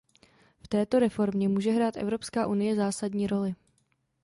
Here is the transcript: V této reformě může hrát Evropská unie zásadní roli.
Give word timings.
V 0.63 0.67
této 0.67 0.99
reformě 0.99 1.49
může 1.49 1.71
hrát 1.71 1.97
Evropská 1.97 2.47
unie 2.47 2.75
zásadní 2.75 3.27
roli. 3.27 3.55